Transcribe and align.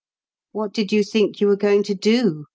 ''What 0.51 0.73
did 0.73 0.91
you 0.91 1.03
think 1.03 1.39
you 1.41 1.45
were 1.45 1.55
going 1.55 1.83
to 1.83 1.93
do 1.93 2.45